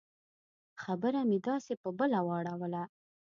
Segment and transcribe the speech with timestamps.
[0.81, 2.83] خبره مې داسې په بله واړوله.